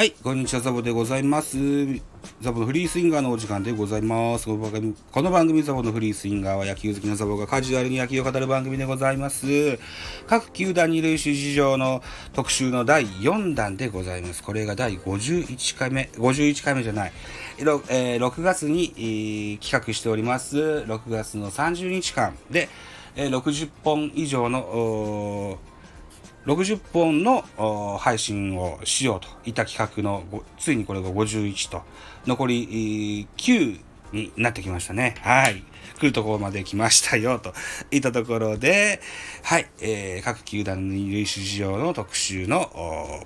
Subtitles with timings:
[0.00, 1.58] はい、こんにちは、ザボでございます。
[2.40, 4.46] ザボのフリースインガーのお時間でございます。
[4.46, 9.78] この番組、この番組ザボのフリースインガーは野球好きなザボがカジュアルに野球を語る番組でございます。
[10.26, 12.02] 各球団二塁手事情の
[12.32, 14.42] 特集の第4弾でございます。
[14.42, 17.12] これが第51回目、51回目じゃない。
[17.58, 20.56] 6, えー、6月に、企画しております。
[20.56, 22.70] 6月の30日間で、
[23.16, 25.58] え、60本以上の
[26.46, 27.42] 60本の
[27.98, 30.24] 配信をしようといった企画の
[30.58, 31.82] ついにこれが51と
[32.26, 33.80] 残り9
[34.12, 35.14] になってきましたね。
[35.20, 35.62] はい。
[35.98, 37.52] 来るところまで来ましたよと
[37.90, 39.00] いったところで、
[39.42, 42.70] はい、えー、各球団の二塁手事情の特集の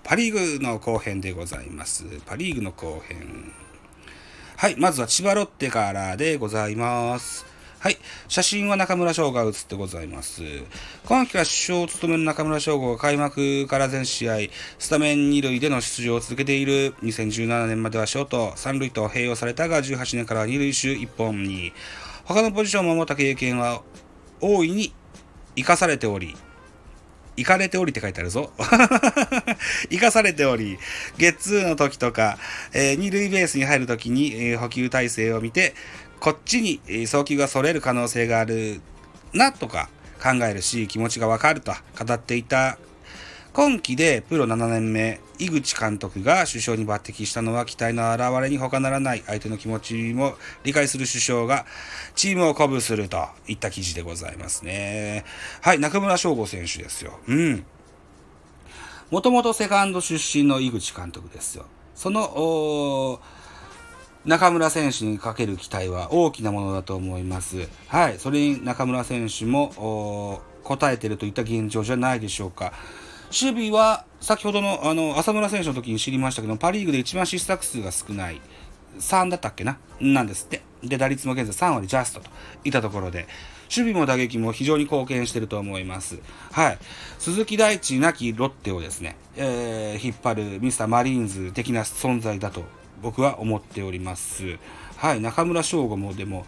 [0.02, 2.04] パ・リーグの後編でございます。
[2.26, 3.52] パ・リーグの後編。
[4.56, 7.53] はい、まずは千葉ロッテからでございます。
[7.84, 7.98] はい。
[8.28, 10.40] 写真は中村翔が写ってございます。
[11.04, 14.36] 今季は主将を務める中村翔吾が開幕から全試合、
[14.78, 21.74] スタメン2塁での出場を続けている2017年まではショート、3塁と併用されたが18年から2塁手1本に、
[22.24, 23.82] 他のポジションを守った経験は
[24.40, 24.94] 大いに
[25.54, 26.34] 生かされており、
[27.36, 28.52] 行かれておりって書いてあるぞ。
[29.90, 30.78] 生かされており、
[31.18, 32.38] ゲッツーの時とか、
[32.72, 35.74] えー、二塁ベースに入る時に、えー、補給体制を見て、
[36.24, 38.80] こっちにえ送球がそれる可能性がある
[39.34, 39.90] なとか
[40.22, 42.78] 考えるし気持ちがわかると語っていた
[43.54, 51.64] 今季でプロ7年目井口監督が首相に抜擢したのは期待の表れに他ならない相手の気持ちも理解する首相が
[52.16, 55.24] チームを鼓舞するといった記事でございますね
[55.60, 57.64] はい中村翔吾選手ですようん
[59.12, 63.20] もともとセカンド出身の井口監督ですよその
[64.24, 67.68] 中村選手にかける期待は大きなものだと思います。
[67.88, 72.72] はい、それに中村選手も応えてるといった現状じゃないでしょうか。
[73.34, 78.40] 守備は先ほどのあの浅村選手の時に知りましたけど、パ・リーグで一番失策数が少ない。
[79.00, 79.76] 3だったっけな？
[80.00, 80.62] なんですって。
[80.84, 82.30] で、打率も現在3割ジャストと
[82.64, 83.26] いったところで、
[83.64, 86.20] 守備も打撃も非常に貢献してると思います。
[86.52, 86.78] はい。
[87.18, 92.62] 鈴木大地なきロッテをですね、えー、引っ張るミスターマリーンズ的な存在だと
[93.02, 94.58] 僕は思っております。
[94.96, 96.46] はい、中村翔吾もでも、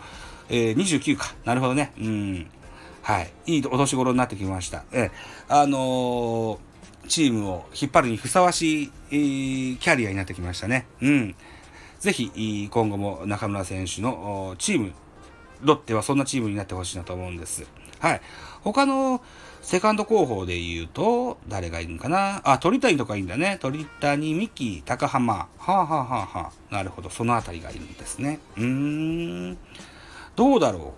[0.48, 1.34] えー、29か。
[1.44, 1.92] なるほどね。
[1.98, 2.46] うん。
[3.02, 3.32] はい。
[3.46, 4.84] いいお年頃になってきました。
[4.92, 6.58] えー、あのー、
[7.06, 10.86] チームを引っ張るにふさわしい、えー、キャリアになってきましたね。
[11.00, 11.34] うん。
[11.98, 14.92] ぜひ、今後も中村選手のチーム、
[15.62, 17.66] ロッテはそんなチームになってほしいなと思うんです。
[17.98, 18.20] はい。
[18.62, 19.22] 他の
[19.62, 22.42] セカンド候補で言うと、誰がいるのかな？
[22.44, 23.58] あ、鳥谷とかいいんだね。
[23.60, 25.34] 鳥谷、三木、高浜。
[25.34, 27.10] はあ、はあはあはあ、なるほど。
[27.10, 28.38] そのあたりがいるんですね。
[28.56, 28.64] うー
[29.52, 29.58] ん。
[30.36, 30.94] どうだろ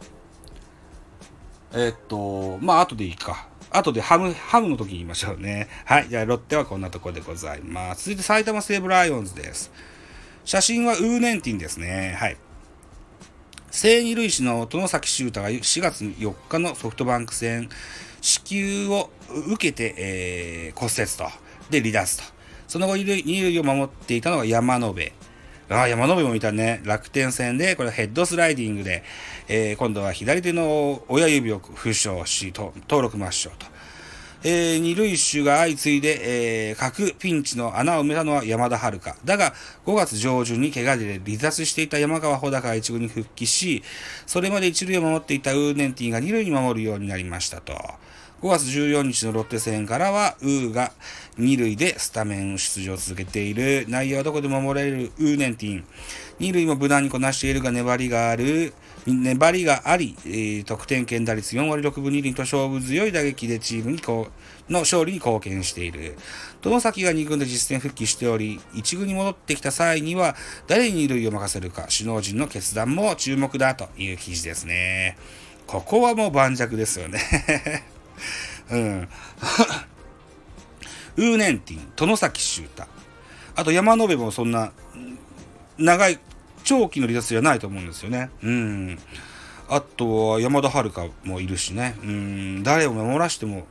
[1.72, 1.80] う？
[1.80, 3.46] えっと、まあ、後でいいか。
[3.71, 5.69] 後でハム、ハムの時に言いましょうね。
[5.84, 6.09] はい。
[6.09, 8.05] じゃあ、ロッテはこんなとこでございます。
[8.05, 9.71] 続いて、埼玉西武ライオンズです。
[10.45, 12.17] 写真はウーネンティンですね。
[12.19, 12.37] はい。
[13.71, 17.69] 正二塁手の殿崎修太が4月4日のソフトバンク戦、
[18.21, 19.11] 子宮を
[19.49, 21.25] 受けて、えー、骨折と。
[21.71, 22.25] で、離脱と。
[22.67, 25.12] その後、二塁を守っていたのが山野辺。
[25.71, 26.81] ああ、山野辺も見たね。
[26.84, 29.03] 楽天戦で、これヘッドスライディングで、
[29.49, 33.67] えー、今度は左手の親指を負傷し、登録抹消と。
[34.45, 38.99] えー、二塁手が相次いで、えー、各ピンチの穴を埋めたのは山田遥。
[39.25, 39.53] だが、
[39.84, 43.83] 5月上旬に怪我で離脱していた山川穂高が一軍に復帰し、
[44.27, 47.75] それまで一塁を守っていたウーネンティが二塁に守るようになりましたと。
[48.41, 50.93] 5月14日のロッテ戦からは、ウーが
[51.38, 53.87] 二塁でスタメン出場を続けている。
[53.88, 55.84] 内野はどこでも守れるウーネンティン。
[56.41, 58.75] 二塁も無難にこなしているが粘りがある。
[59.06, 60.16] 粘りがあり、
[60.66, 64.28] 得点圏打率4割6分2厘と勝負強い打撃でチームにこ
[64.69, 66.16] うの勝利に貢献している。
[66.60, 70.34] 外崎が2軍で実戦復帰しており、1軍に戻ってきた際には
[70.66, 75.16] 誰に二塁を任せるか、首脳陣の決断も注目だという記事ですね。
[75.69, 77.20] ここはもう盤石ですよね
[78.73, 79.08] うん。
[81.19, 82.85] ウーネンティン、殿崎修太。
[83.56, 84.70] あと山野辺もそんな
[85.76, 86.20] 長い
[86.62, 88.31] 長期の離脱ではないと思うんですよね。
[88.41, 88.99] うん。
[89.69, 91.97] あとは山田遥もいるしね。
[92.05, 92.62] うん。
[92.62, 93.67] 誰を守らしても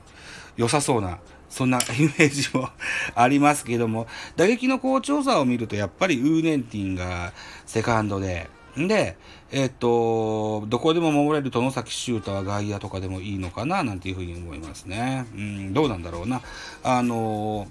[0.57, 2.67] 良さそうな、そんなイメージも
[3.15, 7.31] ありますけども、打撃の好調さを見ると、やっぱりウーネンティンが
[7.65, 8.49] セカンドで、
[8.85, 9.17] で、
[9.51, 15.25] えっと、どこでも守れる殿崎修太は外野とかでもいいのかな、なんていうふうに思いますね。
[15.33, 16.41] うん、どうなんだろうな。
[16.83, 17.67] あの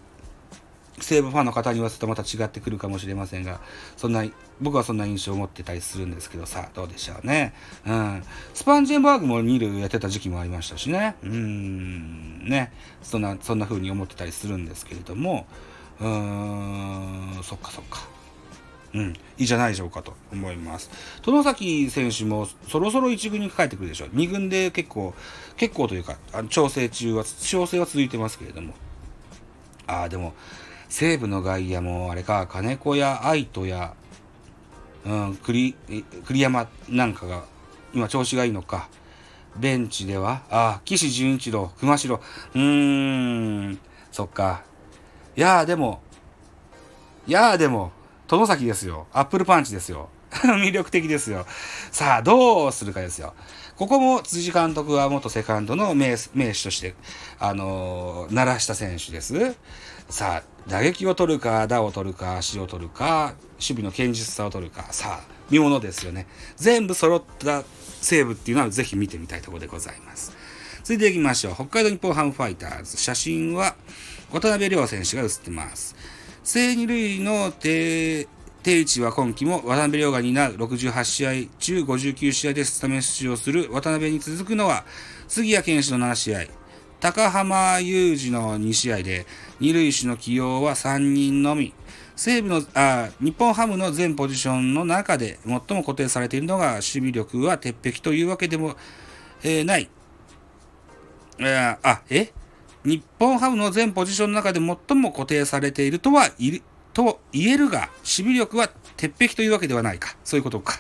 [0.99, 3.61] 西武ファンの方に言わせるとまた違ってくるかもしれませんが、
[3.97, 4.25] そんな、
[4.61, 7.53] 僕はそんな印象を持ってたりするんですけどさ、どうでしょうね。
[7.87, 8.23] うん。
[8.55, 11.17] スパンジェンバーグもニールやってた時期もありましたしね。
[11.23, 12.73] うん、ね。
[13.03, 15.47] そんな、そんな風に思ってたりするんですけれども、
[16.01, 18.16] うーん、そっかそっか。
[18.97, 20.91] うん、いいじゃないでしょうかと思います。
[21.23, 24.09] 殿崎選手もそろそろ1軍に帰ってくるでしょう。
[24.09, 25.13] 2軍で結構、
[25.59, 28.73] 結構というか、あの調整中は、調整は続いてますけれども。
[29.87, 30.33] ああ、でも、
[30.89, 33.93] 西武の外野も、あれか、金子や愛斗や、
[35.05, 35.75] うん、栗、
[36.25, 37.45] 栗山なんかが、
[37.93, 38.89] 今調子がいいのか。
[39.59, 43.79] ベンチでは、あ、岸潤一郎、熊代、うーん、
[44.11, 44.63] そっか。
[45.37, 46.01] いやーでも、
[47.27, 47.93] いやーでも、
[48.29, 49.07] 殿崎ですよ。
[49.13, 50.09] アップルパンチですよ。
[50.31, 51.47] 魅力的ですよ。
[51.93, 53.35] さあ、どうするかですよ。
[53.77, 56.95] ここも辻監督は元セカンドの名名手として、
[57.39, 59.55] あのー、鳴らした選手です。
[60.09, 66.27] さあ、打撃を取るか、打を取るか、足を取るか、守備の堅実さを取るか、さあ、見ものですよね。
[66.57, 67.65] 全部揃った
[68.01, 70.33] 西武っていうのはぜひ見てみたいところでございます。
[70.83, 71.55] 続いていきましょう。
[71.55, 72.97] 北海道日本ハムファイターズ。
[72.97, 73.77] 写真は
[74.33, 75.97] 渡辺亮選手が写ってます。
[76.47, 78.29] 正二塁の定
[78.63, 84.85] 定位置は今季も渡辺亮が担う68試合中59試合でスタメン出場する渡辺に続くのは
[85.27, 86.45] 杉谷拳士の7試合、
[87.01, 89.27] 高浜裕二の2試合で
[89.59, 91.75] 二塁手の起用は3人のみ。
[92.15, 98.77] 西武のあ日本ハムの全ポジションの中で最も固定されているのが守備力は鉄壁というわけでも、
[99.43, 99.91] えー、ない。
[101.41, 102.33] あ、え？
[102.87, 106.63] 日本ハムの全ポジションの中で最も固定されているとはいる、
[106.93, 110.17] と言えるが、守備力は鉄壁というわけではないか。
[110.23, 110.75] そういうことか。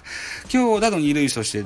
[0.48, 1.64] 強打の二塁手として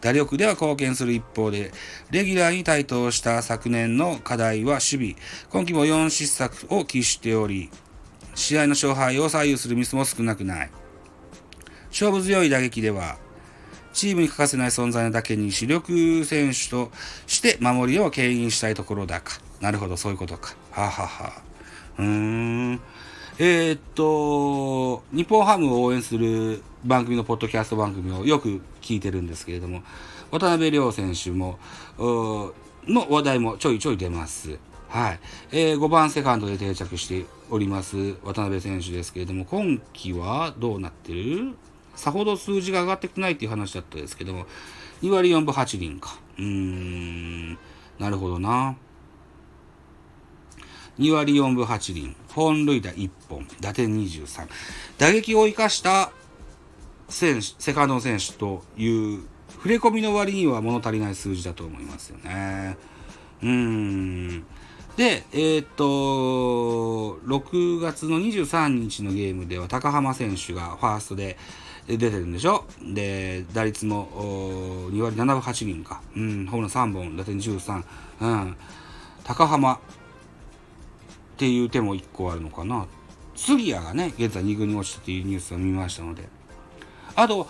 [0.00, 1.72] 打力では貢献する一方で、
[2.12, 5.16] レギュラーに台頭した昨年の課題は守備。
[5.50, 7.68] 今季も4失策を喫しており、
[8.36, 10.70] 試合の勝敗を左右するミスも少なくない。
[11.90, 13.16] 勝負強い打撃では、
[13.92, 16.90] チームに欠かせない存在なだけに主力選手と
[17.26, 19.40] して守りを牽引したいところだか。
[19.64, 20.54] なるほど、そういうことか。
[20.72, 21.32] ははは。
[21.98, 22.80] うーん。
[23.38, 29.82] えー、っと、日本ハムを応援する番組のポッドキャスト番組をよく聞いてるんですけれども、
[30.30, 31.58] 渡辺亮選手も、
[31.98, 34.58] の話題もちょいちょい出ます。
[34.90, 35.20] はい。
[35.50, 41.56] えー、5番セカンドで定着しております渡辺選手ですけれども、今季はどうなってる？
[41.96, 44.44] さほど数字が上がってきてないっていう話だったですけども、
[45.00, 46.18] 2割4分8厘か。
[46.36, 47.52] うーん、
[47.98, 48.76] なるほどな。
[50.98, 52.16] 2割4分8厘。
[52.28, 53.46] 本塁打1本。
[53.60, 54.46] 打点23。
[54.98, 56.12] 打撃を生かした
[57.08, 62.76] 選手、セカンド選手という触れ込みの割には物足りない数字だと思いますよね。
[63.42, 64.44] うーん。
[64.96, 65.84] で、えー、っと、
[67.26, 71.36] 6月の23日のゲームでは高浜選手がファーストで
[71.88, 72.64] 出てるんでしょ？
[72.80, 74.08] で、打率も
[74.92, 76.00] 2割7分8厘か。
[76.16, 77.82] うん、ホームラン3本、打点13。
[78.20, 78.56] うん。
[79.24, 79.80] 高浜
[81.34, 82.86] っていう手も1個あるのかな。
[83.34, 86.28] 杉谷がね、現在2軍に落ちたというニュースを見ましたので。
[87.16, 87.48] あと、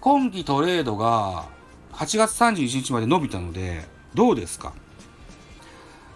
[0.00, 1.46] 今季トレードが
[1.92, 4.74] 8月31日まで伸びたので、どうですか？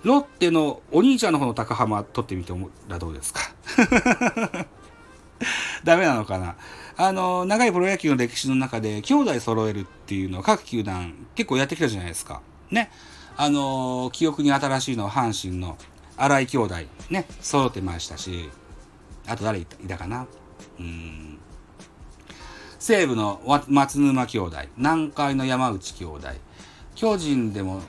[0.05, 3.41] ロッテのお兄ちゃんの方の高浜取ってみてもらどうですか？
[5.85, 6.57] ダメなのかな？
[6.97, 12.43] あの、長いプロ野球の歴史の中で兄弟揃えるっていうのは各球団結構やってきたじゃないですか。
[12.71, 12.91] ね。
[13.37, 15.79] あの、記憶に新しいのは阪神の
[16.19, 16.75] 荒井兄弟
[17.11, 18.51] ね、揃ってましたし、
[19.27, 20.27] あと誰いたかな？
[20.81, 21.39] うん。
[22.79, 26.29] 西武の松沼兄弟、南海の山内兄弟、
[26.95, 27.83] 巨人でも、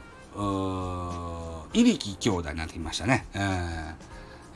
[1.73, 3.25] いびき兄弟になってきましたね。
[3.33, 3.93] えー、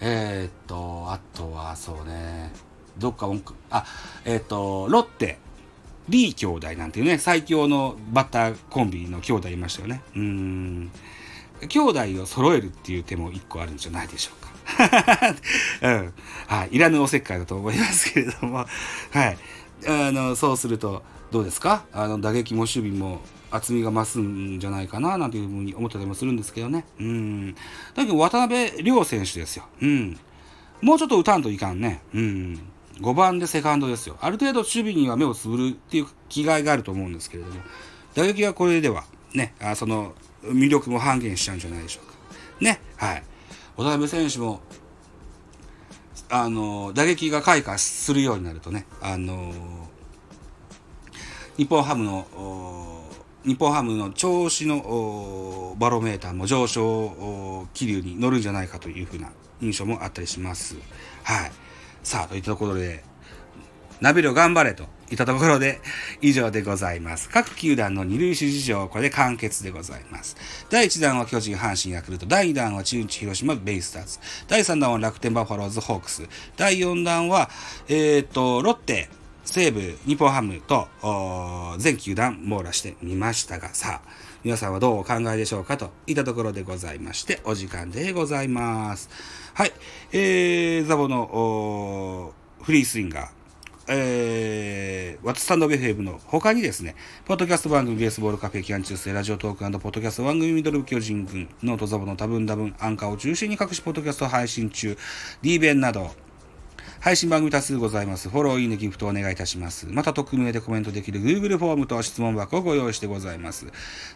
[0.01, 2.51] えー、っと、あとはそうね、
[2.98, 3.86] どっか文句、あ、
[4.25, 5.38] えー、っと、ロッテ、
[6.10, 10.01] リー兄弟なんていうね、最強のバッターコンビの兄弟いましたよね。
[10.15, 10.92] うん。
[11.74, 15.36] 兄弟を揃えるっていう手も一個あるんじゃないでしょうか。
[15.82, 16.13] うん。
[16.46, 16.75] はい。
[16.75, 18.58] いらぬおせっかいだと思いますけれども、
[19.10, 19.38] はい。
[19.88, 21.01] あの、そうすると、
[21.32, 21.86] どうですか？
[21.92, 26.86] あの、打撃も守備も厚みが増すんじゃないかな、なんていうふうに思ったりもするんですけどね。
[27.00, 27.56] うん。
[27.56, 27.58] だ
[27.98, 29.65] けど、渡辺亮選手ですよ。
[29.82, 30.20] うん。
[30.82, 32.01] もうちょっと打たんといかんね。
[32.13, 32.60] うん。
[33.01, 34.18] 5番でセカンドですよ。
[34.22, 37.56] ある程度守備には目をつぶるっていう気概があると思うんですけれども、
[38.13, 39.03] 打撃はこれでは、
[39.34, 42.13] ね、あその魅力も半減しちゃうんじゃないでしょうか。
[42.59, 42.79] ね。
[42.97, 43.23] はい。
[43.75, 44.62] 渡辺選手も、
[46.29, 49.53] あの、打撃が開花するようになるとね、あの、
[51.57, 52.27] 日本ハムの、
[53.45, 59.31] 日本ハムの調子のバロメーターも上昇気流に乗るんじゃないかというふうな
[59.62, 60.75] 印象もあったりします。
[61.23, 61.51] はい。
[62.03, 63.03] さあ、といったところで、
[64.03, 65.79] ナビル頑張れといったところで
[66.22, 67.29] 以上でございます。
[67.29, 70.36] 各球団の二塁手事情、これで完結でございます。
[70.69, 72.25] 第1弾は巨人、阪神、ヤクルト。
[72.25, 74.19] 第2弾は中日、広島、ベイスターズ。
[74.50, 76.27] 第3弾は楽天、バファローズ、ホークス。
[76.57, 77.50] 第4弾は、
[77.88, 79.07] えっ、と、ロッテ、
[79.45, 80.89] 西武、日本ハムと、
[81.77, 84.10] 全球団網羅してみましたが、さあ、
[84.43, 89.10] 皆さんはどうお考えでしょうかといったところでございまして、お時間でございます。
[89.53, 89.72] はい。
[90.12, 92.33] えー、ザボの
[92.63, 93.42] フリースインガー。
[93.88, 104.98] えー、ワットスタンドベフェブの他にですね、ポッドキャスト番組ベースボールカフェキャン中世ラジオトークポッドキャスト番組ミドル巨人軍、ノートザボの多分多分アンカーを中心に各種ポッドキャスト配信中、
[105.42, 106.12] D 弁など、
[107.03, 108.29] 配信番組多数ございます。
[108.29, 109.88] フォロー、いいね、ギフトお願いいたします。
[109.89, 113.65] また、匿名でコメントできる Google フォームと質問箱をご用意してございます。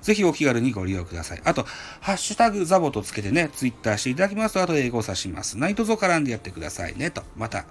[0.02, 1.42] ぜひお気軽にご利用ください。
[1.44, 1.66] あと、
[2.00, 5.58] ハッシュタグザボとつけてね、ツイッターしていただきますと、後で英語を指します。
[5.58, 7.24] 何卒絡んでやってくださいね、と。
[7.36, 7.66] また、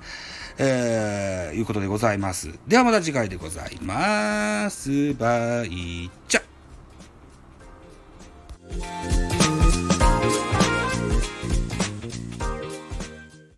[0.58, 2.50] えー、いうことでございます。
[2.68, 5.14] ではまた次回でございます。
[5.14, 6.42] バイチャ